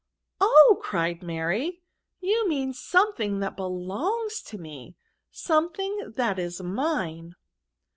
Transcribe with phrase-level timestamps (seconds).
[0.39, 1.83] Oh!" cried Mary,"
[2.21, 4.95] you mean something that belongs to me;
[5.29, 7.35] something that is mine.